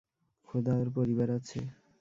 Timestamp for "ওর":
0.77-0.87